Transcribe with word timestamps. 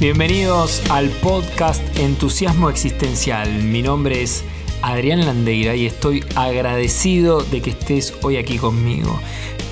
Bienvenidos 0.00 0.80
al 0.90 1.08
podcast 1.08 1.82
Entusiasmo 1.98 2.70
Existencial. 2.70 3.64
Mi 3.64 3.82
nombre 3.82 4.22
es 4.22 4.44
Adrián 4.80 5.26
Landeira 5.26 5.74
y 5.74 5.86
estoy 5.86 6.24
agradecido 6.36 7.42
de 7.42 7.60
que 7.60 7.70
estés 7.70 8.14
hoy 8.22 8.36
aquí 8.36 8.58
conmigo. 8.58 9.18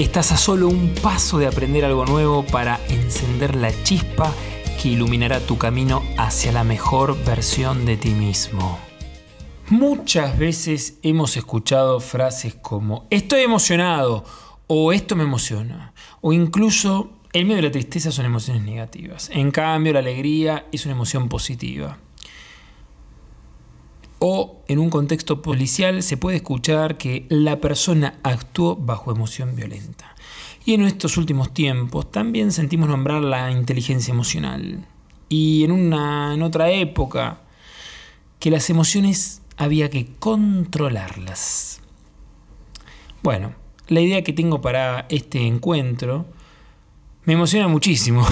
Estás 0.01 0.33
a 0.33 0.37
solo 0.37 0.67
un 0.67 0.93
paso 1.01 1.39
de 1.39 1.47
aprender 1.47 1.85
algo 1.85 2.05
nuevo 2.07 2.45
para 2.45 2.81
encender 2.89 3.55
la 3.55 3.71
chispa 3.85 4.35
que 4.83 4.89
iluminará 4.89 5.39
tu 5.39 5.59
camino 5.59 6.03
hacia 6.19 6.51
la 6.51 6.65
mejor 6.65 7.17
versión 7.25 7.87
de 7.87 7.97
ti 7.97 8.11
mismo. 8.11 8.81
Muchas 9.69 10.37
veces 10.37 10.99
hemos 11.03 11.37
escuchado 11.37 12.01
frases 12.01 12.57
como 12.57 13.07
estoy 13.11 13.43
emocionado 13.43 14.25
o 14.67 14.93
esto 14.93 15.15
me 15.15 15.23
emociona 15.23 15.93
o 16.21 16.33
incluso 16.33 17.11
el 17.37 17.45
miedo 17.45 17.59
y 17.59 17.63
la 17.63 17.71
tristeza 17.71 18.11
son 18.11 18.25
emociones 18.25 18.63
negativas. 18.63 19.31
En 19.31 19.51
cambio, 19.51 19.93
la 19.93 19.99
alegría 19.99 20.67
es 20.73 20.87
una 20.87 20.95
emoción 20.95 21.29
positiva. 21.29 21.99
O 24.19 24.63
en 24.69 24.79
un 24.79 24.89
contexto 24.89 25.43
policial 25.43 26.03
se 26.03 26.17
puede 26.17 26.39
escuchar 26.39 26.97
que 26.97 27.27
la 27.29 27.61
persona 27.61 28.19
actuó 28.23 28.75
bajo 28.77 29.13
emoción 29.13 29.55
violenta. 29.55 30.15
Y 30.65 30.73
en 30.73 30.83
estos 30.83 31.19
últimos 31.19 31.53
tiempos 31.53 32.11
también 32.11 32.53
sentimos 32.53 32.89
nombrar 32.89 33.23
la 33.23 33.51
inteligencia 33.51 34.13
emocional. 34.13 34.87
Y 35.29 35.63
en, 35.65 35.73
una, 35.73 36.33
en 36.33 36.43
otra 36.43 36.71
época, 36.71 37.43
que 38.41 38.51
las 38.51 38.71
emociones 38.71 39.43
había 39.59 39.91
que 39.91 40.07
controlarlas. 40.19 41.83
Bueno, 43.23 43.53
la 43.89 44.01
idea 44.01 44.25
que 44.25 44.33
tengo 44.33 44.63
para 44.63 45.05
este 45.11 45.47
encuentro 45.47 46.27
me 47.27 47.35
emociona 47.35 47.69
muchísimo. 47.69 48.27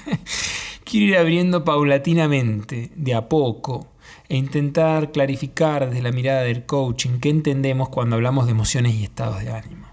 Quiero 0.84 1.06
ir 1.06 1.16
abriendo 1.16 1.64
paulatinamente, 1.64 2.92
de 2.94 3.14
a 3.14 3.28
poco, 3.28 3.88
e 4.28 4.36
intentar 4.36 5.10
clarificar 5.10 5.88
desde 5.88 6.02
la 6.02 6.12
mirada 6.12 6.42
del 6.42 6.64
coaching 6.64 7.18
qué 7.18 7.28
entendemos 7.28 7.88
cuando 7.88 8.14
hablamos 8.14 8.46
de 8.46 8.52
emociones 8.52 8.94
y 8.94 9.04
estados 9.04 9.40
de 9.40 9.50
ánimo. 9.50 9.88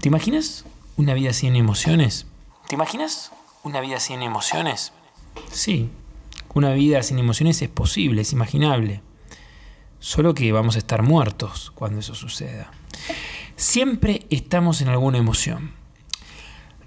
¿Te 0.00 0.08
imaginas 0.08 0.64
una 0.96 1.12
vida 1.12 1.32
sin 1.34 1.54
emociones? 1.54 2.26
¿Te 2.68 2.74
imaginas 2.74 3.30
una 3.62 3.80
vida 3.80 4.00
sin 4.00 4.22
emociones? 4.22 4.92
Sí, 5.52 5.90
una 6.54 6.72
vida 6.72 7.02
sin 7.02 7.18
emociones 7.18 7.60
es 7.60 7.68
posible, 7.68 8.22
es 8.22 8.32
imaginable. 8.32 9.02
Solo 10.00 10.32
que 10.32 10.50
vamos 10.50 10.76
a 10.76 10.78
estar 10.78 11.02
muertos 11.02 11.72
cuando 11.74 12.00
eso 12.00 12.14
suceda. 12.14 12.70
Siempre 13.56 14.26
estamos 14.30 14.80
en 14.80 14.88
alguna 14.88 15.18
emoción. 15.18 15.72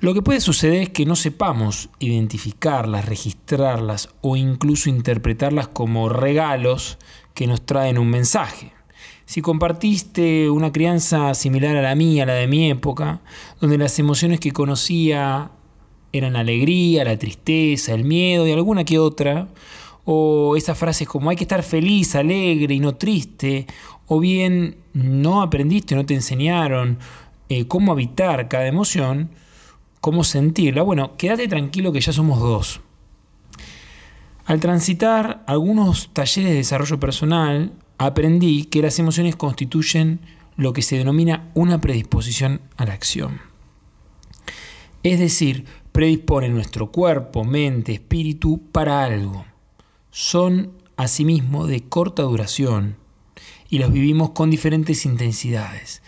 Lo 0.01 0.13
que 0.13 0.21
puede 0.21 0.39
suceder 0.39 0.83
es 0.83 0.89
que 0.89 1.05
no 1.05 1.17
sepamos 1.17 1.89
identificarlas, 1.99 3.05
registrarlas 3.05 4.07
o 4.21 4.37
incluso 4.37 4.89
interpretarlas 4.89 5.67
como 5.67 6.07
regalos 6.07 6.97
que 7.33 7.47
nos 7.47 7.65
traen 7.65 7.97
un 7.97 8.09
mensaje. 8.09 8.71
Si 9.25 9.41
compartiste 9.41 10.49
una 10.49 10.71
crianza 10.71 11.33
similar 11.33 11.75
a 11.75 11.81
la 11.81 11.95
mía, 11.95 12.25
la 12.25 12.33
de 12.33 12.47
mi 12.47 12.69
época, 12.69 13.19
donde 13.59 13.77
las 13.77 13.99
emociones 13.99 14.39
que 14.39 14.53
conocía 14.53 15.51
eran 16.13 16.33
la 16.33 16.39
alegría, 16.39 17.03
la 17.03 17.19
tristeza, 17.19 17.93
el 17.93 18.05
miedo 18.05 18.47
y 18.47 18.53
alguna 18.53 18.85
que 18.85 18.99
otra, 18.99 19.49
o 20.05 20.55
esas 20.55 20.77
frases 20.77 21.09
como 21.09 21.29
hay 21.29 21.35
que 21.35 21.43
estar 21.43 21.61
feliz, 21.61 22.15
alegre 22.15 22.73
y 22.73 22.79
no 22.79 22.95
triste, 22.95 23.67
o 24.07 24.21
bien 24.21 24.77
no 24.93 25.41
aprendiste, 25.41 25.93
no 25.93 26.05
te 26.05 26.13
enseñaron 26.13 26.99
eh, 27.49 27.67
cómo 27.67 27.91
habitar 27.91 28.47
cada 28.47 28.65
emoción, 28.65 29.29
cómo 30.01 30.23
sentirla, 30.23 30.81
bueno, 30.81 31.17
quédate 31.17 31.47
tranquilo 31.47 31.91
que 31.91 32.01
ya 32.01 32.13
somos 32.13 32.39
dos. 32.39 32.81
Al 34.45 34.59
transitar 34.59 35.43
algunos 35.45 36.09
talleres 36.13 36.51
de 36.51 36.57
desarrollo 36.57 36.99
personal, 36.99 37.73
aprendí 37.97 38.65
que 38.65 38.81
las 38.81 38.97
emociones 38.97 39.35
constituyen 39.35 40.21
lo 40.55 40.73
que 40.73 40.81
se 40.81 40.97
denomina 40.97 41.51
una 41.53 41.79
predisposición 41.79 42.61
a 42.75 42.85
la 42.85 42.93
acción. 42.93 43.41
Es 45.03 45.19
decir, 45.19 45.65
predisponen 45.91 46.53
nuestro 46.53 46.91
cuerpo, 46.91 47.43
mente, 47.43 47.93
espíritu 47.93 48.61
para 48.71 49.03
algo. 49.03 49.45
Son 50.11 50.73
asimismo 50.97 51.67
de 51.67 51.83
corta 51.87 52.23
duración 52.23 52.97
y 53.69 53.79
los 53.79 53.91
vivimos 53.91 54.31
con 54.31 54.49
diferentes 54.49 55.05
intensidades. 55.05 56.01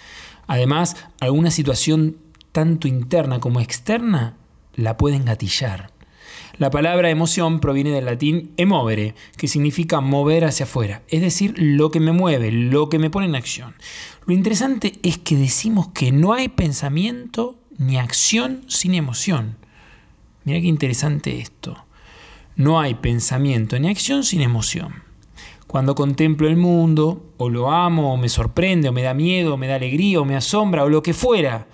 Además, 0.47 0.97
alguna 1.19 1.52
situación 1.52 2.18
tanto 2.51 2.88
interna 2.88 3.39
como 3.39 3.59
externa, 3.59 4.38
la 4.75 4.97
pueden 4.97 5.25
gatillar. 5.25 5.91
La 6.57 6.69
palabra 6.69 7.09
emoción 7.09 7.59
proviene 7.59 7.91
del 7.91 8.06
latín 8.06 8.51
emovere, 8.57 9.16
que 9.38 9.47
significa 9.47 10.01
mover 10.01 10.45
hacia 10.45 10.66
afuera, 10.66 11.01
es 11.07 11.22
decir, 11.22 11.56
lo 11.57 11.91
que 11.91 12.00
me 12.00 12.11
mueve, 12.11 12.51
lo 12.51 12.90
que 12.90 13.00
me 13.00 13.09
pone 13.09 13.25
en 13.25 13.35
acción. 13.35 13.75
Lo 14.25 14.34
interesante 14.34 14.94
es 15.01 15.17
que 15.17 15.35
decimos 15.35 15.90
que 15.90 16.11
no 16.11 16.34
hay 16.34 16.50
pensamiento 16.50 17.57
ni 17.78 17.97
acción 17.97 18.63
sin 18.67 18.94
emoción. 18.94 19.57
Mira 20.44 20.59
qué 20.59 20.67
interesante 20.67 21.40
esto. 21.40 21.85
No 22.56 22.79
hay 22.79 22.95
pensamiento 22.95 23.79
ni 23.79 23.90
acción 23.90 24.23
sin 24.23 24.41
emoción. 24.41 25.03
Cuando 25.67 25.95
contemplo 25.95 26.47
el 26.47 26.57
mundo, 26.57 27.34
o 27.38 27.50
lo 27.50 27.72
amo, 27.72 28.13
o 28.13 28.17
me 28.17 28.28
sorprende, 28.28 28.90
o 28.90 28.91
me 28.91 29.03
da 29.03 29.13
miedo, 29.13 29.53
o 29.53 29.57
me 29.57 29.67
da 29.67 29.75
alegría, 29.75 30.19
o 30.19 30.25
me 30.25 30.35
asombra, 30.35 30.84
o 30.84 30.90
lo 30.90 31.01
que 31.01 31.13
fuera, 31.13 31.67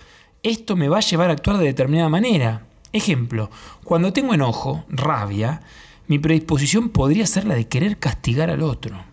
esto 0.43 0.75
me 0.75 0.89
va 0.89 0.97
a 0.97 1.01
llevar 1.01 1.29
a 1.29 1.33
actuar 1.33 1.57
de 1.57 1.65
determinada 1.65 2.09
manera. 2.09 2.67
Ejemplo, 2.93 3.49
cuando 3.83 4.13
tengo 4.13 4.33
enojo, 4.33 4.85
rabia, 4.89 5.61
mi 6.07 6.19
predisposición 6.19 6.89
podría 6.89 7.27
ser 7.27 7.45
la 7.45 7.55
de 7.55 7.67
querer 7.67 7.99
castigar 7.99 8.49
al 8.49 8.61
otro. 8.61 9.03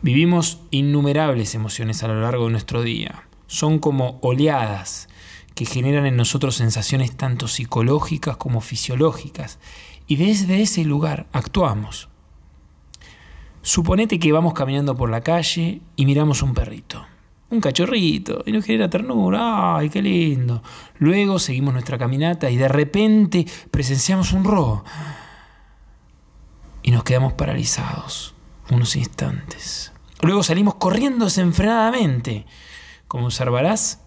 Vivimos 0.00 0.60
innumerables 0.70 1.54
emociones 1.54 2.02
a 2.02 2.08
lo 2.08 2.20
largo 2.20 2.46
de 2.46 2.52
nuestro 2.52 2.82
día. 2.82 3.28
Son 3.46 3.78
como 3.78 4.18
oleadas 4.22 5.08
que 5.54 5.64
generan 5.64 6.06
en 6.06 6.16
nosotros 6.16 6.56
sensaciones 6.56 7.16
tanto 7.16 7.46
psicológicas 7.46 8.36
como 8.36 8.60
fisiológicas. 8.60 9.60
Y 10.08 10.16
desde 10.16 10.60
ese 10.60 10.84
lugar 10.84 11.28
actuamos. 11.32 12.08
Suponete 13.60 14.18
que 14.18 14.32
vamos 14.32 14.54
caminando 14.54 14.96
por 14.96 15.08
la 15.08 15.20
calle 15.20 15.82
y 15.94 16.06
miramos 16.06 16.42
un 16.42 16.54
perrito 16.54 17.06
un 17.52 17.60
cachorrito 17.60 18.42
y 18.46 18.52
nos 18.52 18.64
genera 18.64 18.88
ternura, 18.88 19.76
ay, 19.76 19.90
qué 19.90 20.00
lindo. 20.00 20.62
Luego 20.98 21.38
seguimos 21.38 21.74
nuestra 21.74 21.98
caminata 21.98 22.50
y 22.50 22.56
de 22.56 22.68
repente 22.68 23.46
presenciamos 23.70 24.32
un 24.32 24.44
robo 24.44 24.84
y 26.82 26.90
nos 26.90 27.04
quedamos 27.04 27.34
paralizados 27.34 28.34
unos 28.70 28.96
instantes. 28.96 29.92
Luego 30.22 30.42
salimos 30.42 30.76
corriendo 30.76 31.26
desenfrenadamente. 31.26 32.46
Como 33.06 33.26
observarás, 33.26 34.00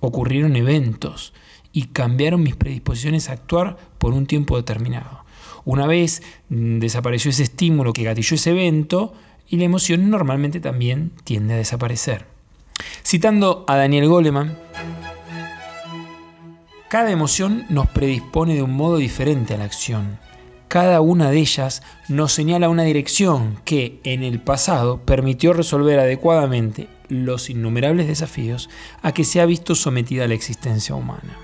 ocurrieron 0.00 0.54
eventos 0.56 1.32
y 1.72 1.84
cambiaron 1.84 2.42
mis 2.42 2.56
predisposiciones 2.56 3.30
a 3.30 3.32
actuar 3.32 3.78
por 3.98 4.12
un 4.12 4.26
tiempo 4.26 4.56
determinado. 4.56 5.24
Una 5.64 5.86
vez 5.86 6.22
mm, 6.50 6.78
desapareció 6.78 7.30
ese 7.30 7.44
estímulo 7.44 7.92
que 7.92 8.02
gatilló 8.02 8.34
ese 8.34 8.50
evento, 8.50 9.14
y 9.48 9.56
la 9.56 9.64
emoción 9.64 10.10
normalmente 10.10 10.60
también 10.60 11.12
tiende 11.24 11.54
a 11.54 11.58
desaparecer. 11.58 12.26
Citando 13.04 13.64
a 13.66 13.76
Daniel 13.76 14.08
Goleman, 14.08 14.58
cada 16.88 17.10
emoción 17.10 17.66
nos 17.68 17.88
predispone 17.88 18.54
de 18.54 18.62
un 18.62 18.74
modo 18.74 18.96
diferente 18.96 19.54
a 19.54 19.58
la 19.58 19.64
acción. 19.64 20.18
Cada 20.68 21.00
una 21.00 21.30
de 21.30 21.38
ellas 21.38 21.82
nos 22.08 22.32
señala 22.32 22.68
una 22.68 22.82
dirección 22.82 23.60
que 23.64 24.00
en 24.04 24.22
el 24.22 24.40
pasado 24.40 25.00
permitió 25.00 25.52
resolver 25.52 25.98
adecuadamente 25.98 26.88
los 27.08 27.48
innumerables 27.50 28.06
desafíos 28.06 28.68
a 29.02 29.12
que 29.12 29.24
se 29.24 29.40
ha 29.40 29.46
visto 29.46 29.74
sometida 29.74 30.28
la 30.28 30.34
existencia 30.34 30.94
humana. 30.94 31.38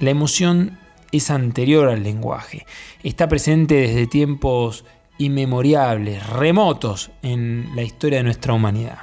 La 0.00 0.10
emoción 0.10 0.78
es 1.12 1.30
anterior 1.30 1.88
al 1.88 2.02
lenguaje, 2.02 2.66
está 3.04 3.28
presente 3.28 3.74
desde 3.76 4.08
tiempos 4.08 4.84
inmemorables, 5.18 6.26
remotos 6.26 7.10
en 7.22 7.70
la 7.74 7.82
historia 7.82 8.18
de 8.18 8.24
nuestra 8.24 8.52
humanidad. 8.52 8.98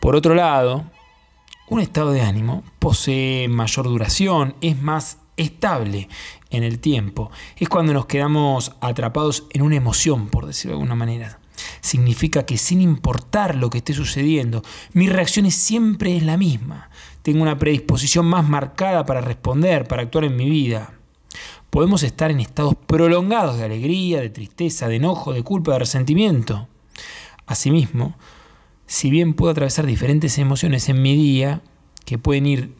Por 0.00 0.16
otro 0.16 0.34
lado, 0.34 0.84
un 1.68 1.80
estado 1.80 2.10
de 2.10 2.22
ánimo 2.22 2.64
posee 2.78 3.48
mayor 3.48 3.86
duración, 3.86 4.56
es 4.60 4.80
más 4.82 5.18
estable 5.36 6.08
en 6.50 6.64
el 6.64 6.80
tiempo. 6.80 7.30
Es 7.56 7.68
cuando 7.68 7.92
nos 7.92 8.06
quedamos 8.06 8.72
atrapados 8.80 9.46
en 9.50 9.62
una 9.62 9.76
emoción, 9.76 10.28
por 10.28 10.46
decirlo 10.46 10.72
de 10.76 10.80
alguna 10.82 10.96
manera. 10.96 11.38
Significa 11.80 12.44
que 12.44 12.58
sin 12.58 12.80
importar 12.80 13.54
lo 13.54 13.70
que 13.70 13.78
esté 13.78 13.92
sucediendo, 13.92 14.62
mi 14.92 15.08
reacción 15.08 15.50
siempre 15.50 16.16
es 16.16 16.22
la 16.22 16.36
misma. 16.36 16.90
Tengo 17.22 17.42
una 17.42 17.58
predisposición 17.58 18.26
más 18.26 18.48
marcada 18.48 19.06
para 19.06 19.20
responder, 19.20 19.86
para 19.86 20.02
actuar 20.02 20.24
en 20.24 20.36
mi 20.36 20.50
vida 20.50 20.98
podemos 21.72 22.02
estar 22.02 22.30
en 22.30 22.38
estados 22.38 22.74
prolongados 22.74 23.56
de 23.56 23.64
alegría, 23.64 24.20
de 24.20 24.28
tristeza, 24.28 24.88
de 24.88 24.96
enojo, 24.96 25.32
de 25.32 25.42
culpa, 25.42 25.72
de 25.72 25.78
resentimiento. 25.78 26.68
Asimismo, 27.46 28.14
si 28.84 29.08
bien 29.08 29.32
puedo 29.32 29.52
atravesar 29.52 29.86
diferentes 29.86 30.36
emociones 30.36 30.90
en 30.90 31.00
mi 31.00 31.16
día, 31.16 31.62
que 32.04 32.18
pueden 32.18 32.44
ir 32.44 32.74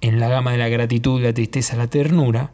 en 0.00 0.20
la 0.20 0.28
gama 0.28 0.52
de 0.52 0.58
la 0.58 0.68
gratitud, 0.68 1.20
la 1.20 1.34
tristeza, 1.34 1.74
la 1.74 1.88
ternura, 1.88 2.52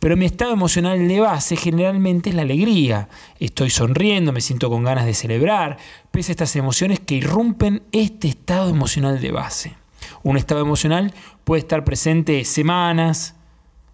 pero 0.00 0.16
mi 0.16 0.26
estado 0.26 0.52
emocional 0.52 1.06
de 1.06 1.20
base 1.20 1.54
generalmente 1.54 2.30
es 2.30 2.34
la 2.34 2.42
alegría. 2.42 3.08
Estoy 3.38 3.70
sonriendo, 3.70 4.32
me 4.32 4.40
siento 4.40 4.68
con 4.68 4.82
ganas 4.82 5.06
de 5.06 5.14
celebrar, 5.14 5.78
pese 6.10 6.32
a 6.32 6.34
estas 6.34 6.56
emociones 6.56 6.98
que 6.98 7.14
irrumpen 7.14 7.84
este 7.92 8.26
estado 8.26 8.68
emocional 8.68 9.20
de 9.20 9.30
base. 9.30 9.76
Un 10.24 10.36
estado 10.36 10.60
emocional 10.60 11.14
puede 11.44 11.60
estar 11.60 11.84
presente 11.84 12.44
semanas, 12.44 13.36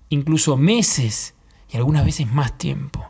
incluso 0.08 0.56
meses 0.56 1.34
y 1.70 1.76
algunas 1.76 2.04
veces 2.04 2.32
más 2.32 2.56
tiempo. 2.56 3.04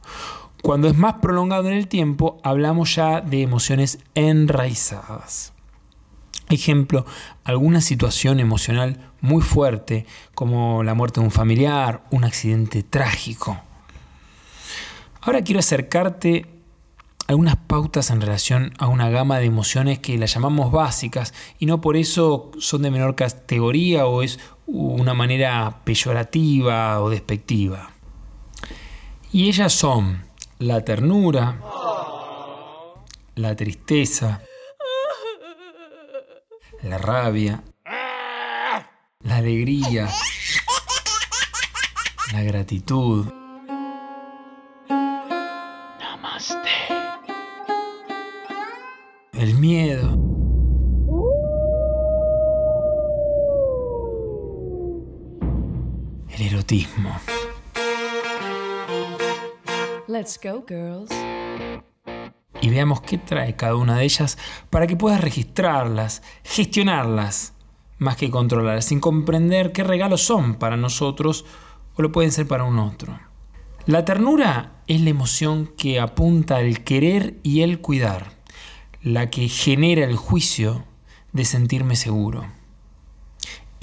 Cuando 0.63 0.89
es 0.89 0.97
más 0.97 1.15
prolongado 1.15 1.69
en 1.69 1.75
el 1.75 1.89
tiempo, 1.89 2.39
hablamos 2.43 2.95
ya 2.95 3.21
de 3.21 3.43
emociones 3.43 3.99
enraizadas. 4.15 5.53
Ejemplo, 6.49 7.05
alguna 7.45 7.81
situación 7.81 8.41
emocional 8.41 9.11
muy 9.21 9.43
fuerte, 9.43 10.07
como 10.35 10.83
la 10.83 10.95
muerte 10.95 11.21
de 11.21 11.27
un 11.27 11.33
familiar, 11.33 12.05
un 12.11 12.25
accidente 12.25 12.83
trágico. 12.83 13.59
Ahora 15.21 15.43
quiero 15.43 15.61
acercarte 15.61 16.47
algunas 17.27 17.57
pautas 17.57 18.11
en 18.11 18.21
relación 18.21 18.75
a 18.79 18.87
una 18.87 19.09
gama 19.09 19.39
de 19.39 19.47
emociones 19.47 19.99
que 19.99 20.19
las 20.19 20.35
llamamos 20.35 20.71
básicas 20.71 21.33
y 21.59 21.67
no 21.67 21.81
por 21.81 21.97
eso 21.97 22.51
son 22.59 22.83
de 22.83 22.91
menor 22.91 23.15
categoría 23.15 24.07
o 24.07 24.23
es 24.23 24.39
una 24.67 25.15
manera 25.15 25.81
peyorativa 25.85 27.01
o 27.01 27.11
despectiva. 27.11 27.91
Y 29.33 29.49
ellas 29.49 29.73
son 29.73 30.25
la 30.59 30.85
ternura, 30.85 31.61
la 33.35 33.57
tristeza, 33.57 34.43
la 36.83 36.99
rabia, 36.99 37.65
la 39.21 39.37
alegría, 39.37 40.09
la 42.33 42.43
gratitud. 42.43 43.34
Y 62.61 62.69
veamos 62.69 63.01
qué 63.01 63.19
trae 63.19 63.57
cada 63.57 63.77
una 63.77 63.99
de 63.99 64.05
ellas 64.05 64.39
para 64.71 64.87
que 64.87 64.97
puedas 64.97 65.21
registrarlas, 65.21 66.23
gestionarlas 66.43 67.55
más 67.99 68.17
que 68.17 68.31
controlar, 68.31 68.83
sin 68.83 69.01
comprender 69.01 69.73
qué 69.73 69.85
regalos 69.85 70.23
son 70.23 70.57
para 70.57 70.77
nosotros 70.77 71.45
o 71.97 72.03
lo 72.03 72.13
pueden 72.13 72.33
ser 72.33 72.47
para 72.47 72.65
un 72.65 72.79
otro. 72.79 73.19
La 73.87 74.05
ternura 74.05 74.83
es 74.87 75.01
la 75.01 75.11
emoción 75.11 75.71
que 75.77 76.01
apunta 76.01 76.57
al 76.57 76.85
querer 76.85 77.39
y 77.43 77.63
el 77.63 77.81
cuidar, 77.81 78.33
la 79.03 79.31
que 79.31 79.49
genera 79.49 80.05
el 80.05 80.17
juicio 80.17 80.85
de 81.33 81.45
sentirme 81.45 81.97
seguro. 81.97 82.47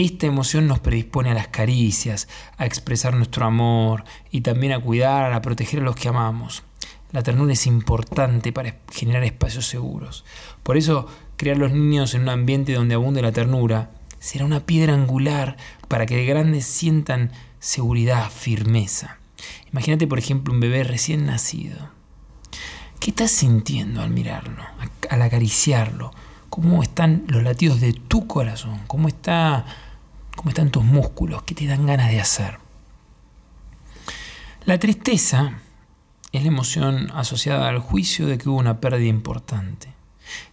Esta 0.01 0.25
emoción 0.25 0.65
nos 0.65 0.79
predispone 0.79 1.29
a 1.29 1.35
las 1.35 1.49
caricias, 1.49 2.27
a 2.57 2.65
expresar 2.65 3.13
nuestro 3.13 3.45
amor 3.45 4.03
y 4.31 4.41
también 4.41 4.73
a 4.73 4.79
cuidar, 4.79 5.31
a 5.31 5.43
proteger 5.43 5.81
a 5.81 5.83
los 5.83 5.95
que 5.95 6.07
amamos. 6.07 6.63
La 7.11 7.21
ternura 7.21 7.53
es 7.53 7.67
importante 7.67 8.51
para 8.51 8.77
generar 8.91 9.23
espacios 9.23 9.67
seguros. 9.67 10.25
Por 10.63 10.75
eso, 10.75 11.05
crear 11.37 11.59
los 11.59 11.71
niños 11.71 12.15
en 12.15 12.23
un 12.23 12.29
ambiente 12.29 12.73
donde 12.73 12.95
abunde 12.95 13.21
la 13.21 13.31
ternura 13.31 13.91
será 14.17 14.43
una 14.43 14.65
piedra 14.65 14.95
angular 14.95 15.57
para 15.87 16.07
que 16.07 16.15
de 16.15 16.25
grandes 16.25 16.65
sientan 16.65 17.31
seguridad, 17.59 18.31
firmeza. 18.31 19.19
Imagínate, 19.71 20.07
por 20.07 20.17
ejemplo, 20.17 20.51
un 20.51 20.61
bebé 20.61 20.83
recién 20.83 21.27
nacido. 21.27 21.91
¿Qué 22.99 23.11
estás 23.11 23.29
sintiendo 23.29 24.01
al 24.01 24.09
mirarlo, 24.09 24.63
al 25.11 25.21
acariciarlo? 25.21 26.11
¿Cómo 26.49 26.81
están 26.81 27.23
los 27.27 27.43
latidos 27.43 27.79
de 27.79 27.93
tu 27.93 28.25
corazón? 28.25 28.79
¿Cómo, 28.87 29.07
está, 29.07 29.65
¿Cómo 30.41 30.49
están 30.49 30.71
tus 30.71 30.83
músculos? 30.83 31.43
¿Qué 31.43 31.53
te 31.53 31.67
dan 31.67 31.85
ganas 31.85 32.09
de 32.09 32.19
hacer? 32.19 32.57
La 34.65 34.79
tristeza 34.79 35.59
es 36.31 36.41
la 36.41 36.47
emoción 36.47 37.11
asociada 37.13 37.69
al 37.69 37.77
juicio 37.77 38.25
de 38.25 38.39
que 38.39 38.49
hubo 38.49 38.57
una 38.57 38.81
pérdida 38.81 39.07
importante. 39.07 39.93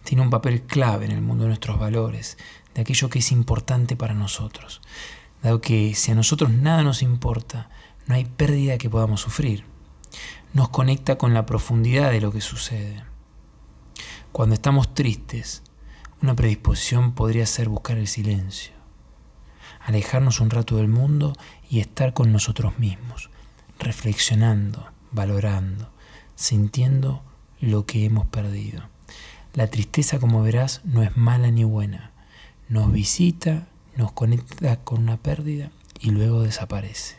Tiene 0.03 0.21
un 0.21 0.29
papel 0.29 0.61
clave 0.61 1.05
en 1.05 1.11
el 1.11 1.21
mundo 1.21 1.45
de 1.45 1.47
nuestros 1.47 1.79
valores, 1.79 2.37
de 2.75 2.81
aquello 2.81 3.09
que 3.09 3.17
es 3.17 3.31
importante 3.31 3.95
para 3.95 4.13
nosotros, 4.13 4.79
dado 5.41 5.59
que 5.59 5.95
si 5.95 6.11
a 6.11 6.15
nosotros 6.15 6.51
nada 6.51 6.83
nos 6.83 7.01
importa, 7.01 7.71
no 8.05 8.13
hay 8.13 8.25
pérdida 8.25 8.77
que 8.77 8.91
podamos 8.91 9.21
sufrir. 9.21 9.65
Nos 10.53 10.69
conecta 10.69 11.17
con 11.17 11.33
la 11.33 11.47
profundidad 11.47 12.11
de 12.11 12.21
lo 12.21 12.31
que 12.31 12.41
sucede. 12.41 13.05
Cuando 14.31 14.53
estamos 14.53 14.93
tristes, 14.93 15.63
una 16.21 16.35
predisposición 16.35 17.13
podría 17.13 17.47
ser 17.47 17.69
buscar 17.69 17.97
el 17.97 18.07
silencio, 18.07 18.78
alejarnos 19.81 20.39
un 20.39 20.49
rato 20.49 20.77
del 20.77 20.87
mundo 20.87 21.33
y 21.69 21.79
estar 21.79 22.13
con 22.13 22.31
nosotros 22.31 22.77
mismos, 22.79 23.29
reflexionando, 23.79 24.87
valorando, 25.11 25.89
sintiendo 26.35 27.23
lo 27.59 27.85
que 27.85 28.05
hemos 28.05 28.27
perdido. 28.27 28.83
La 29.53 29.67
tristeza, 29.67 30.19
como 30.19 30.43
verás, 30.43 30.81
no 30.83 31.03
es 31.03 31.17
mala 31.17 31.51
ni 31.51 31.63
buena 31.63 32.11
nos 32.69 32.91
visita, 32.91 33.67
nos 33.95 34.11
conecta 34.11 34.77
con 34.77 35.01
una 35.01 35.17
pérdida 35.17 35.71
y 35.99 36.11
luego 36.11 36.43
desaparece. 36.43 37.17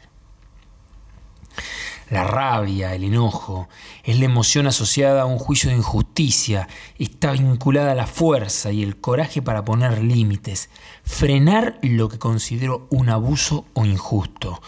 La 2.11 2.25
rabia, 2.25 2.93
el 2.97 3.05
enojo, 3.05 3.69
es 4.03 4.19
la 4.19 4.25
emoción 4.25 4.67
asociada 4.67 5.23
a 5.23 5.27
un 5.27 5.39
juicio 5.39 5.71
de 5.71 5.77
injusticia, 5.77 6.67
está 6.99 7.31
vinculada 7.31 7.93
a 7.93 7.95
la 7.95 8.09
fuerza 8.09 8.73
y 8.73 8.83
el 8.83 9.01
coraje 9.01 9.43
para 9.43 9.65
poner 9.65 10.03
límites, 10.03 10.71
frenar 11.05 11.79
lo 11.83 12.09
que 12.09 12.19
considero 12.19 12.89
un 12.91 13.11
abuso 13.11 13.65
o 13.75 13.87
injusto, 13.87 14.61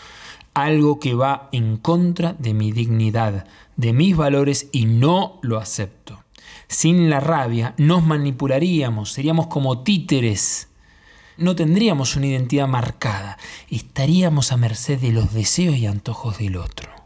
algo 0.55 1.01
que 1.01 1.15
va 1.15 1.49
en 1.51 1.79
contra 1.79 2.35
de 2.35 2.55
mi 2.55 2.71
dignidad, 2.71 3.45
de 3.77 3.93
mis 3.93 4.17
valores 4.17 4.69
y 4.71 4.87
no 4.87 5.41
lo 5.43 5.59
acepto. 5.59 6.23
Sin 6.69 7.11
la 7.11 7.19
rabia 7.19 7.75
nos 7.77 8.05
manipularíamos, 8.05 9.11
seríamos 9.11 9.49
como 9.49 9.83
títeres 9.83 10.69
no 11.39 11.57
tendríamos 11.57 12.15
una 12.15 12.27
identidad 12.27 12.69
marcada, 12.69 13.39
estaríamos 13.69 14.53
a 14.53 14.59
merced 14.59 15.01
de 15.01 15.13
los 15.13 15.33
deseos 15.33 15.77
y 15.77 15.87
antojos 15.87 16.39
del 16.39 16.57
otro. 16.57 17.02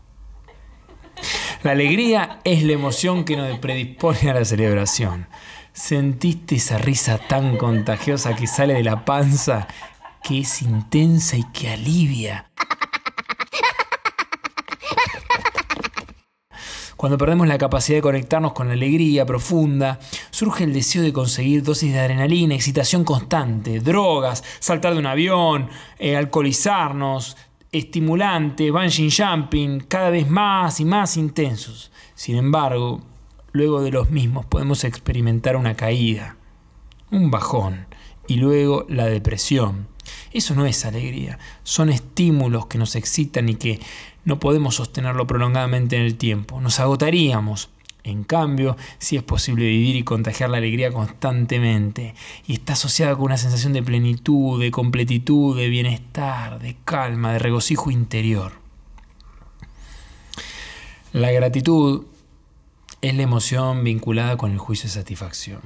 La 1.62 1.72
alegría 1.72 2.40
es 2.44 2.62
la 2.62 2.72
emoción 2.72 3.24
que 3.24 3.36
nos 3.36 3.58
predispone 3.58 4.30
a 4.30 4.34
la 4.34 4.44
celebración. 4.44 5.26
¿Sentiste 5.72 6.56
esa 6.56 6.78
risa 6.78 7.18
tan 7.18 7.56
contagiosa 7.56 8.34
que 8.34 8.46
sale 8.46 8.74
de 8.74 8.84
la 8.84 9.04
panza, 9.04 9.68
que 10.22 10.40
es 10.40 10.62
intensa 10.62 11.36
y 11.36 11.44
que 11.52 11.70
alivia? 11.70 12.50
Cuando 16.96 17.18
perdemos 17.18 17.46
la 17.46 17.58
capacidad 17.58 17.98
de 17.98 18.02
conectarnos 18.02 18.54
con 18.54 18.68
la 18.68 18.72
alegría 18.72 19.26
profunda, 19.26 20.00
surge 20.30 20.64
el 20.64 20.72
deseo 20.72 21.02
de 21.02 21.12
conseguir 21.12 21.62
dosis 21.62 21.92
de 21.92 22.00
adrenalina, 22.00 22.54
excitación 22.54 23.04
constante, 23.04 23.80
drogas, 23.80 24.42
saltar 24.60 24.94
de 24.94 25.00
un 25.00 25.06
avión, 25.06 25.68
eh, 25.98 26.16
alcoholizarnos, 26.16 27.36
estimulantes, 27.72 28.72
bungee 28.72 29.10
jumping, 29.10 29.80
cada 29.80 30.10
vez 30.10 30.28
más 30.28 30.80
y 30.80 30.84
más 30.84 31.16
intensos. 31.16 31.90
Sin 32.14 32.36
embargo, 32.36 33.00
luego 33.52 33.82
de 33.82 33.90
los 33.90 34.10
mismos 34.10 34.46
podemos 34.46 34.84
experimentar 34.84 35.56
una 35.56 35.74
caída, 35.74 36.36
un 37.10 37.30
bajón 37.30 37.86
y 38.26 38.36
luego 38.36 38.86
la 38.88 39.06
depresión. 39.06 39.88
Eso 40.32 40.54
no 40.54 40.66
es 40.66 40.84
alegría, 40.84 41.38
son 41.62 41.88
estímulos 41.88 42.66
que 42.66 42.78
nos 42.78 42.94
excitan 42.94 43.48
y 43.48 43.54
que 43.54 43.80
no 44.24 44.38
podemos 44.38 44.76
sostenerlo 44.76 45.26
prolongadamente 45.26 45.96
en 45.96 46.02
el 46.02 46.16
tiempo, 46.16 46.60
nos 46.60 46.80
agotaríamos. 46.80 47.70
En 48.06 48.22
cambio, 48.22 48.76
si 48.98 49.16
es 49.16 49.24
posible 49.24 49.64
vivir 49.64 49.96
y 49.96 50.04
contagiar 50.04 50.48
la 50.48 50.58
alegría 50.58 50.92
constantemente 50.92 52.14
y 52.46 52.52
está 52.52 52.74
asociada 52.74 53.16
con 53.16 53.24
una 53.24 53.36
sensación 53.36 53.72
de 53.72 53.82
plenitud, 53.82 54.60
de 54.60 54.70
completitud, 54.70 55.56
de 55.58 55.68
bienestar, 55.68 56.60
de 56.60 56.76
calma, 56.84 57.32
de 57.32 57.40
regocijo 57.40 57.90
interior. 57.90 58.52
La 61.12 61.32
gratitud 61.32 62.04
es 63.02 63.16
la 63.16 63.24
emoción 63.24 63.82
vinculada 63.82 64.36
con 64.36 64.52
el 64.52 64.58
juicio 64.58 64.88
de 64.88 64.94
satisfacción. 64.94 65.62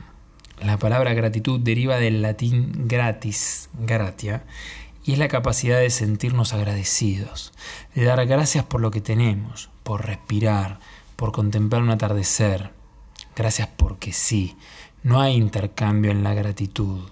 La 0.63 0.79
palabra 0.79 1.13
gratitud 1.13 1.61
deriva 1.61 1.97
del 1.97 2.23
latín 2.23 2.89
gratis, 2.89 3.69
gratia, 3.75 4.45
y 5.05 5.13
es 5.13 5.19
la 5.19 5.29
capacidad 5.29 5.79
de 5.79 5.91
sentirnos 5.91 6.55
agradecidos, 6.55 7.53
de 7.95 8.05
dar 8.05 8.25
gracias 8.25 8.65
por 8.65 8.81
lo 8.81 8.91
que 8.91 9.03
tenemos, 9.03 9.69
por 9.83 10.07
respirar, 10.07 10.81
por 11.21 11.33
contemplar 11.33 11.83
un 11.83 11.91
atardecer. 11.91 12.73
Gracias 13.37 13.69
porque 13.77 14.11
sí, 14.11 14.57
no 15.03 15.21
hay 15.21 15.35
intercambio 15.35 16.11
en 16.11 16.25
la 16.25 16.33
gratitud. 16.33 17.11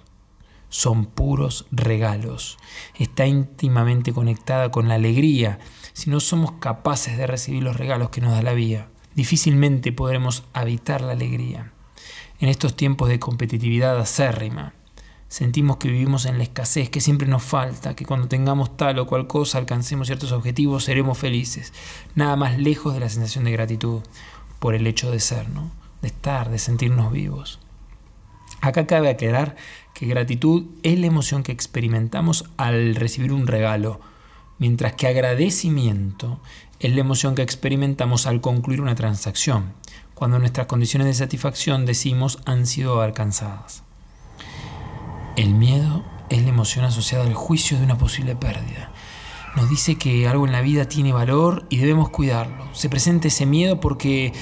son 0.71 1.05
puros 1.05 1.67
regalos. 1.71 2.57
Está 2.99 3.27
íntimamente 3.27 4.15
conectada 4.15 4.71
con 4.71 4.89
la 4.89 4.95
alegría. 4.95 5.59
Si 5.93 6.09
no 6.09 6.21
somos 6.21 6.53
capaces 6.53 7.19
de 7.19 7.27
recibir 7.27 7.63
los 7.63 7.77
regalos 7.77 8.09
que 8.09 8.23
nos 8.23 8.33
da 8.33 8.41
la 8.41 8.55
vida, 8.55 8.89
difícilmente 9.15 9.93
podremos 9.93 10.45
habitar 10.55 11.03
la 11.03 11.13
alegría. 11.13 11.73
En 12.41 12.49
estos 12.49 12.77
tiempos 12.77 13.11
de 13.11 13.19
competitividad 13.19 13.99
acérrima, 13.99 14.73
sentimos 15.29 15.77
que 15.77 15.89
vivimos 15.89 16.27
en 16.27 16.39
la 16.39 16.45
escasez, 16.45 16.91
que 16.91 17.01
siempre 17.01 17.29
nos 17.29 17.43
falta, 17.43 17.95
que 17.95 18.07
cuando 18.07 18.29
tengamos 18.29 18.77
tal 18.77 18.99
o 18.99 19.07
cual 19.07 19.27
cosa, 19.27 19.59
alcancemos 19.59 20.09
ciertos 20.09 20.33
objetivos, 20.33 20.85
seremos 20.85 21.19
felices. 21.19 21.73
Nada 22.15 22.37
más 22.37 22.59
lejos 22.59 22.95
de 22.95 23.01
la 23.01 23.09
sensación 23.09 23.45
de 23.45 23.53
gratitud 23.53 24.01
por 24.59 24.75
el 24.75 24.87
hecho 24.87 25.11
de 25.11 25.21
ser, 25.21 25.49
¿no? 25.51 25.71
de 26.03 26.09
estar, 26.09 26.51
de 26.51 26.59
sentirnos 26.59 27.13
vivos. 27.13 27.59
Acá 28.61 28.87
cabe 28.87 29.11
aclarar 29.11 29.57
que 29.95 30.07
gratitud 30.07 30.67
es 30.83 30.99
la 30.99 31.07
emoción 31.07 31.43
que 31.43 31.53
experimentamos 31.53 32.45
al 32.57 32.95
recibir 32.95 33.33
un 33.33 33.47
regalo, 33.47 34.01
mientras 34.59 34.95
que 34.95 35.07
agradecimiento 35.07 36.41
es 36.81 36.93
la 36.93 37.01
emoción 37.01 37.35
que 37.35 37.43
experimentamos 37.43 38.27
al 38.27 38.41
concluir 38.41 38.81
una 38.81 38.95
transacción, 38.95 39.75
cuando 40.15 40.39
nuestras 40.39 40.67
condiciones 40.67 41.07
de 41.07 41.15
satisfacción 41.15 41.87
decimos 41.87 42.39
han 42.47 42.67
sido 42.67 43.01
alcanzadas. 43.01 43.85
El 45.39 45.55
miedo 45.55 46.03
es 46.31 46.43
la 46.43 46.49
emoción 46.49 46.85
asociada 46.85 47.23
al 47.23 47.33
juicio 47.33 47.79
de 47.79 47.85
una 47.85 47.97
posible 47.97 48.35
pérdida. 48.35 48.91
Nos 49.55 49.71
dice 49.71 49.95
que 49.95 50.27
algo 50.27 50.45
en 50.45 50.51
la 50.51 50.63
vida 50.63 50.87
tiene 50.87 51.13
valor 51.13 51.65
y 51.69 51.77
debemos 51.77 52.09
cuidarlo. 52.09 52.67
Se 52.73 52.89
presenta 52.89 53.29
ese 53.29 53.47
miedo 53.47 53.79
porque, 53.79 54.33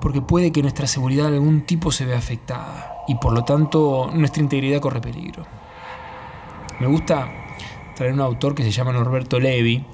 porque 0.00 0.20
puede 0.20 0.50
que 0.50 0.60
nuestra 0.60 0.88
seguridad 0.88 1.28
de 1.28 1.36
algún 1.36 1.66
tipo 1.66 1.92
se 1.92 2.04
vea 2.04 2.18
afectada 2.18 2.96
y 3.06 3.14
por 3.14 3.32
lo 3.32 3.44
tanto 3.44 4.10
nuestra 4.12 4.42
integridad 4.42 4.80
corre 4.80 5.00
peligro. 5.00 5.46
Me 6.80 6.88
gusta 6.88 7.30
traer 7.94 8.12
un 8.12 8.20
autor 8.20 8.56
que 8.56 8.64
se 8.64 8.72
llama 8.72 8.92
Norberto 8.92 9.38
Levi, 9.38 9.84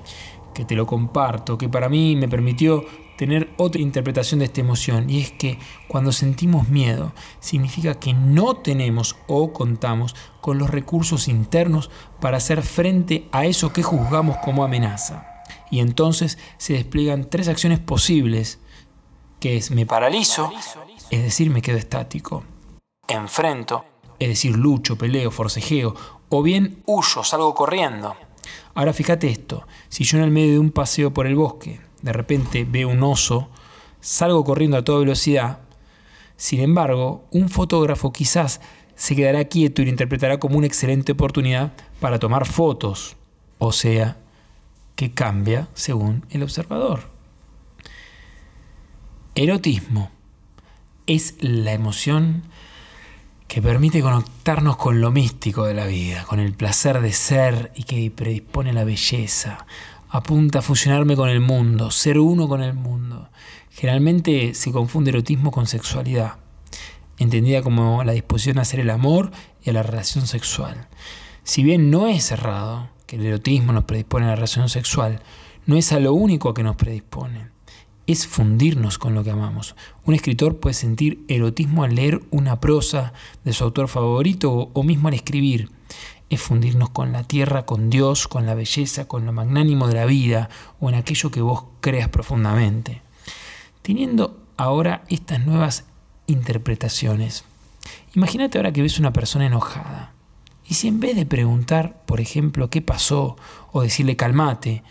que 0.55 0.65
te 0.65 0.75
lo 0.75 0.87
comparto, 0.87 1.59
que 1.59 1.69
para 1.69 1.91
mí 1.91 2.17
me 2.17 2.29
permitió 2.29 2.83
tener 3.17 3.53
otra 3.57 3.81
interpretación 3.81 4.41
de 4.41 4.47
esta 4.47 4.61
emoción 4.61 5.11
y 5.11 5.21
es 5.21 5.33
que 5.33 5.59
cuando 5.89 6.13
sentimos 6.13 6.69
miedo 6.69 7.13
significa 7.41 7.99
que 7.99 8.13
no 8.15 8.57
tenemos 8.57 9.17
o 9.27 9.53
contamos 9.53 10.15
con 10.41 10.59
los 10.59 10.71
recursos 10.71 11.29
internos 11.29 11.91
para 12.21 12.37
hacer 12.37 12.63
frente 12.63 13.29
a 13.33 13.47
eso 13.47 13.73
que 13.73 13.83
juzgamos 13.83 14.37
como 14.39 14.65
amenaza. 14.65 15.27
Y 15.71 15.81
entonces 15.81 16.39
se 16.59 16.75
despliegan 16.75 17.29
tres 17.29 17.49
acciones 17.49 17.81
posibles, 17.81 18.61
que 19.41 19.57
es 19.57 19.71
me 19.71 19.87
paralizo, 19.87 20.53
es 21.11 21.23
decir, 21.23 21.51
me 21.51 21.63
quedo 21.63 21.79
estático, 21.79 22.45
enfrento, 23.09 23.85
es 24.19 24.29
decir, 24.29 24.57
lucho, 24.57 24.97
peleo, 24.97 25.31
forcejeo, 25.31 25.95
o 26.29 26.43
bien 26.43 26.83
huyo, 26.87 27.25
salgo 27.25 27.55
corriendo. 27.55 28.17
Ahora 28.75 28.93
fíjate 28.93 29.29
esto, 29.29 29.67
si 29.89 30.05
yo 30.05 30.19
en 30.19 30.25
el 30.25 30.31
medio 30.31 30.53
de 30.53 30.59
un 30.59 30.71
paseo 30.71 31.13
por 31.13 31.27
el 31.27 31.35
bosque 31.35 31.81
de 32.03 32.13
repente 32.13 32.67
veo 32.69 32.89
un 32.89 33.03
oso, 33.03 33.49
salgo 34.01 34.45
corriendo 34.45 34.77
a 34.77 34.85
toda 34.85 35.01
velocidad. 35.01 35.61
Sin 36.37 36.61
embargo, 36.61 37.25
un 37.31 37.49
fotógrafo 37.49 38.13
quizás 38.13 38.61
se 38.95 39.17
quedará 39.17 39.45
quieto 39.45 39.83
y 39.83 39.87
lo 39.87 39.91
interpretará 39.91 40.39
como 40.39 40.59
una 40.59 40.67
excelente 40.67 41.13
oportunidad 41.13 41.73
para 42.01 42.19
tomar 42.19 42.47
fotos. 42.47 43.17
O 43.59 43.73
sea, 43.73 44.17
que 44.97 45.13
cambia 45.13 45.69
según 45.75 46.25
el 46.31 46.43
observador. 46.43 47.11
Erotismo 49.35 50.11
es 51.07 51.35
la 51.41 51.73
emoción 51.73 52.45
que 53.49 53.63
permite 53.63 54.03
conectarnos 54.03 54.77
con 54.77 55.01
lo 55.01 55.13
místico 55.13 55.65
de 55.67 55.75
la 55.75 55.87
vida, 55.87 56.25
con 56.25 56.41
el 56.41 56.55
placer 56.55 57.01
de 57.01 57.13
ser 57.13 57.73
y 57.77 57.85
que 57.85 58.11
predispone 58.11 58.71
a 58.71 58.73
la 58.73 58.85
belleza, 58.85 59.67
apunta 60.09 60.61
a 60.61 60.63
fusionarme 60.63 61.17
con 61.17 61.29
el 61.29 61.41
mundo, 61.41 61.91
ser 61.91 62.19
uno 62.19 62.49
con 62.49 62.63
el 62.63 62.75
mundo. 62.75 63.29
Generalmente 63.71 64.55
se 64.55 64.73
confunde 64.73 65.11
erotismo 65.11 65.51
con 65.51 65.67
sexualidad, 65.67 66.37
entendida 67.19 67.63
como 67.63 68.05
la 68.05 68.13
disposición 68.13 68.59
a 68.59 68.63
hacer 68.63 68.81
el 68.81 68.91
amor 68.91 69.33
y 69.63 69.71
a 69.71 69.73
la 69.73 69.83
relación 69.83 70.27
sexual. 70.27 70.89
Si 71.45 71.63
bien 71.63 71.91
no 71.91 72.09
es 72.09 72.25
cerrado 72.25 72.89
que 73.07 73.17
el 73.17 73.27
erotismo 73.27 73.73
nos 73.73 73.85
predispone 73.85 74.27
a 74.27 74.31
la 74.31 74.37
relación 74.37 74.69
sexual, 74.69 75.23
no 75.67 75.77
es 75.77 75.93
a 75.93 76.01
lo 76.01 76.13
único 76.13 76.49
a 76.49 76.55
que 76.55 76.63
nos 76.63 76.77
predispone. 76.77 77.51
Es 78.07 78.27
fundirnos 78.27 78.99
con 78.99 79.15
lo 79.15 79.25
que 79.25 79.33
amamos. 79.33 79.75
Un 80.05 80.15
escritor 80.15 80.59
puede 80.59 80.75
sentir 80.75 81.25
erotismo 81.27 81.83
al 81.83 81.97
leer 81.97 82.23
una 82.31 82.61
prosa 82.61 83.13
de 83.45 83.53
su 83.53 83.65
autor 83.65 83.89
favorito 83.89 84.71
o 84.73 84.83
mismo 84.85 85.09
al 85.09 85.15
escribir 85.15 85.71
es 86.29 86.41
fundirnos 86.41 86.91
con 86.91 87.13
la 87.13 87.23
tierra, 87.23 87.67
con 87.67 87.91
Dios, 87.91 88.29
con 88.29 88.47
la 88.47 88.55
belleza, 88.55 89.07
con 89.07 89.27
lo 89.27 89.33
magnánimo 89.33 89.87
de 89.89 89.95
la 89.95 90.07
vida 90.07 90.49
o 90.81 90.89
en 90.89 90.97
aquello 90.97 91.31
que 91.31 91.41
vos 91.41 91.65
creas 91.81 92.09
profundamente. 92.09 93.03
Teniendo 93.83 94.39
ahora 94.57 95.05
estas 95.09 95.45
nuevas 95.47 95.85
interpretaciones, 96.27 97.45
imagínate 98.15 98.59
ahora 98.59 98.73
que 98.73 98.83
ves 98.83 98.99
una 98.99 99.13
persona 99.13 99.47
enojada. 99.47 100.13
Y 100.69 100.75
si 100.75 100.89
en 100.89 100.99
vez 100.99 101.15
de 101.15 101.27
preguntar, 101.27 102.03
por 102.07 102.21
ejemplo, 102.21 102.71
qué 102.71 102.83
pasó 102.83 103.37
o 103.71 103.83
decirle 103.83 104.17
calmate, 104.17 104.83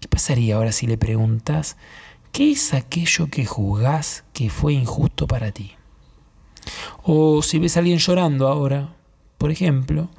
¿qué 0.00 0.08
pasaría 0.08 0.56
ahora 0.56 0.72
si 0.72 0.88
le 0.88 0.98
preguntas 0.98 1.76
qué 2.32 2.50
es 2.52 2.74
aquello 2.74 3.28
que 3.28 3.46
juzgás 3.46 4.24
que 4.32 4.50
fue 4.50 4.72
injusto 4.72 5.28
para 5.28 5.52
ti? 5.52 5.72
O 7.04 7.42
si 7.42 7.60
ves 7.60 7.76
a 7.76 7.80
alguien 7.80 7.98
llorando 7.98 8.48
ahora, 8.48 8.94
por 9.38 9.50
ejemplo, 9.50 10.10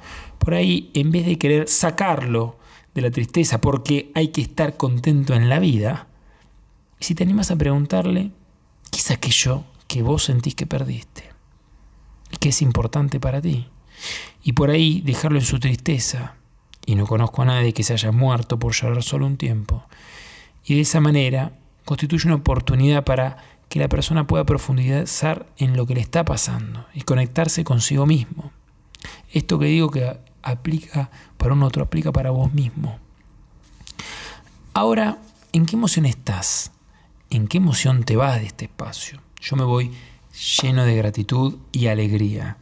por 0.42 0.54
ahí, 0.54 0.90
en 0.94 1.12
vez 1.12 1.24
de 1.24 1.38
querer 1.38 1.68
sacarlo 1.68 2.56
de 2.94 3.02
la 3.02 3.12
tristeza 3.12 3.60
porque 3.60 4.10
hay 4.16 4.28
que 4.28 4.40
estar 4.40 4.76
contento 4.76 5.34
en 5.34 5.48
la 5.48 5.60
vida, 5.60 6.08
si 6.98 7.14
te 7.14 7.22
animas 7.22 7.52
a 7.52 7.56
preguntarle, 7.56 8.32
¿qué 8.90 8.98
es 8.98 9.12
aquello 9.12 9.62
que 9.86 10.02
vos 10.02 10.24
sentís 10.24 10.56
que 10.56 10.66
perdiste? 10.66 11.30
Y 12.32 12.38
que 12.38 12.48
es 12.48 12.60
importante 12.60 13.20
para 13.20 13.40
ti. 13.40 13.68
Y 14.42 14.54
por 14.54 14.70
ahí 14.70 15.00
dejarlo 15.02 15.38
en 15.38 15.44
su 15.44 15.60
tristeza. 15.60 16.34
Y 16.86 16.96
no 16.96 17.06
conozco 17.06 17.42
a 17.42 17.44
nadie 17.44 17.72
que 17.72 17.84
se 17.84 17.92
haya 17.92 18.10
muerto 18.10 18.58
por 18.58 18.72
llorar 18.72 19.04
solo 19.04 19.26
un 19.26 19.36
tiempo. 19.36 19.84
Y 20.64 20.74
de 20.74 20.80
esa 20.80 20.98
manera 20.98 21.52
constituye 21.84 22.26
una 22.26 22.34
oportunidad 22.34 23.04
para 23.04 23.36
que 23.68 23.78
la 23.78 23.88
persona 23.88 24.26
pueda 24.26 24.44
profundizar 24.44 25.46
en 25.56 25.76
lo 25.76 25.86
que 25.86 25.94
le 25.94 26.00
está 26.00 26.24
pasando 26.24 26.84
y 26.94 27.02
conectarse 27.02 27.62
consigo 27.62 28.06
mismo. 28.06 28.50
Esto 29.32 29.58
que 29.58 29.66
digo 29.66 29.88
que 29.90 30.18
aplica 30.42 31.10
para 31.36 31.54
un 31.54 31.62
otro, 31.62 31.82
aplica 31.82 32.12
para 32.12 32.30
vos 32.30 32.52
mismo. 32.52 32.98
Ahora, 34.74 35.18
¿en 35.52 35.66
qué 35.66 35.76
emoción 35.76 36.06
estás? 36.06 36.72
¿En 37.30 37.48
qué 37.48 37.58
emoción 37.58 38.04
te 38.04 38.16
vas 38.16 38.40
de 38.40 38.46
este 38.46 38.66
espacio? 38.66 39.20
Yo 39.40 39.56
me 39.56 39.64
voy 39.64 39.90
lleno 40.62 40.84
de 40.84 40.96
gratitud 40.96 41.58
y 41.72 41.88
alegría. 41.88 42.56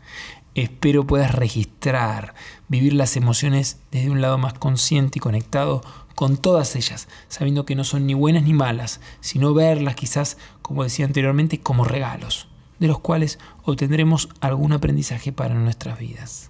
Espero 0.55 1.07
puedas 1.07 1.33
registrar, 1.35 2.35
vivir 2.69 2.95
las 2.95 3.17
emociones 3.17 3.79
desde 3.93 4.11
un 4.11 4.21
lado 4.21 4.39
más 4.39 4.55
consciente 4.55 5.19
y 5.19 5.21
conectado 5.21 5.83
con 6.17 6.37
todas 6.37 6.75
ellas, 6.75 7.09
sabiendo 7.29 7.65
que 7.65 7.77
no 7.77 7.85
son 7.85 8.07
ni 8.07 8.15
buenas 8.15 8.43
ni 8.43 8.53
malas, 8.53 9.01
sino 9.21 9.55
verlas 9.55 9.95
quizás, 9.95 10.37
como 10.61 10.83
decía 10.83 11.07
anteriormente, 11.07 11.61
como 11.61 11.85
regalos, 11.85 12.49
de 12.79 12.89
los 12.89 12.99
cuales 12.99 13.39
obtendremos 13.65 14.29
algún 14.41 14.73
aprendizaje 14.73 15.33
para 15.33 15.55
nuestras 15.55 15.99
vidas. 15.99 16.50